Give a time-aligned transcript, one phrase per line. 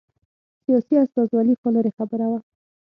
[0.63, 2.39] سیاسي استازولي خو لرې خبره وه